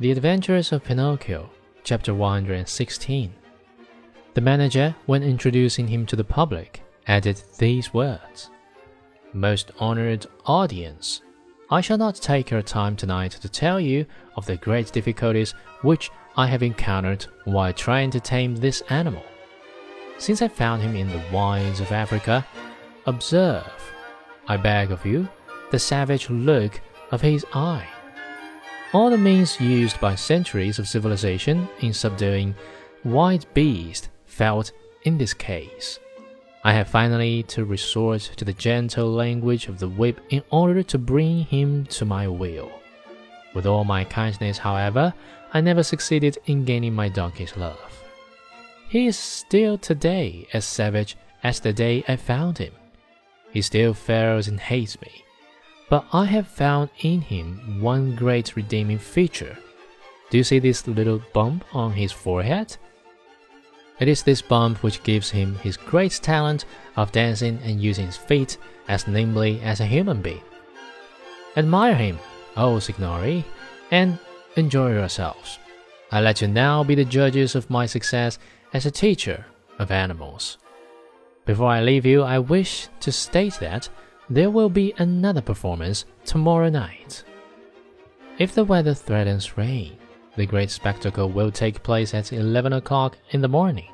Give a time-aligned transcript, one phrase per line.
[0.00, 1.48] The Adventures of Pinocchio,
[1.84, 3.32] chapter 116.
[4.34, 8.50] The manager, when introducing him to the public, added these words
[9.32, 11.22] Most honored audience,
[11.70, 14.04] I shall not take your time tonight to tell you
[14.34, 19.22] of the great difficulties which I have encountered while trying to tame this animal.
[20.18, 22.44] Since I found him in the wilds of Africa,
[23.06, 23.94] observe,
[24.48, 25.28] I beg of you,
[25.70, 26.80] the savage look
[27.12, 27.86] of his eye.
[28.94, 32.54] All the means used by centuries of civilization in subduing
[33.02, 34.70] wild beasts failed
[35.02, 35.98] in this case.
[36.62, 40.96] I have finally to resort to the gentle language of the whip in order to
[40.96, 42.70] bring him to my will.
[43.52, 45.12] With all my kindness, however,
[45.52, 48.04] I never succeeded in gaining my donkey's love.
[48.88, 52.74] He is still today as savage as the day I found him.
[53.50, 55.24] He still fears and hates me.
[55.88, 59.56] But I have found in him one great redeeming feature.
[60.30, 62.76] Do you see this little bump on his forehead?
[64.00, 66.64] It is this bump which gives him his great talent
[66.96, 70.42] of dancing and using his feet as nimbly as a human being.
[71.56, 72.18] Admire him,
[72.56, 73.44] oh signori,
[73.90, 74.18] and
[74.56, 75.58] enjoy yourselves.
[76.10, 78.38] I let you now be the judges of my success
[78.72, 79.46] as a teacher
[79.78, 80.58] of animals.
[81.44, 83.88] Before I leave you, I wish to state that
[84.30, 87.24] there will be another performance tomorrow night.
[88.38, 89.96] If the weather threatens rain,
[90.36, 93.90] the great spectacle will take place at 11 o'clock in the morning.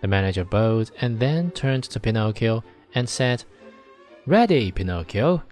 [0.00, 3.44] The manager bowed and then turned to Pinocchio and said,
[4.26, 5.42] Ready, Pinocchio.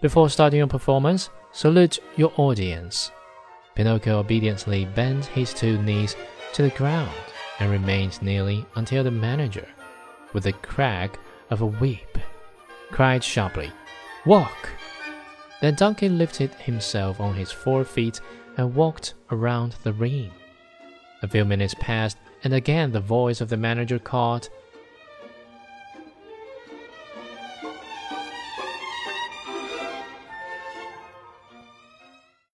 [0.00, 3.10] Before starting your performance, salute your audience.
[3.74, 6.16] Pinocchio obediently bent his two knees
[6.54, 7.12] to the ground
[7.58, 9.66] and remained kneeling until the manager,
[10.32, 11.18] with a crack
[11.50, 12.18] of a whip,
[12.90, 13.72] cried sharply,
[14.24, 14.70] Walk!
[15.60, 18.20] Then Donkey lifted himself on his four feet
[18.56, 20.30] and walked around the ring.
[21.22, 24.48] A few minutes passed, and again the voice of the manager called,